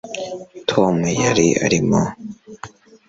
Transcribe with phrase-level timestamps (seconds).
[0.69, 2.01] tom yari arimo